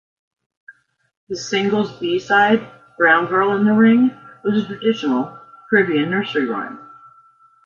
The 1.29 1.35
single's 1.37 1.91
B-side 1.99 2.67
"Brown 2.97 3.27
Girl 3.27 3.55
in 3.55 3.65
the 3.65 3.73
Ring" 3.73 4.09
was 4.43 4.63
a 4.63 4.65
traditional 4.67 5.37
Caribbean 5.69 6.09
nursery 6.09 6.47
rhyme. 6.47 6.79